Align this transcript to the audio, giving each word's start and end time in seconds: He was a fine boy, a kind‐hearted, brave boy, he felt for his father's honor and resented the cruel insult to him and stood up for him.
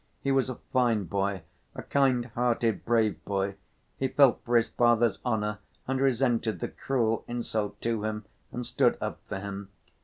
He 0.23 0.31
was 0.31 0.49
a 0.49 0.55
fine 0.73 1.03
boy, 1.03 1.43
a 1.75 1.83
kind‐hearted, 1.83 2.83
brave 2.85 3.23
boy, 3.23 3.53
he 3.99 4.07
felt 4.07 4.41
for 4.43 4.57
his 4.57 4.69
father's 4.69 5.19
honor 5.23 5.59
and 5.87 6.01
resented 6.01 6.59
the 6.59 6.69
cruel 6.69 7.23
insult 7.27 7.79
to 7.81 8.03
him 8.05 8.25
and 8.51 8.65
stood 8.65 8.97
up 8.99 9.19
for 9.29 9.37
him. 9.39 9.69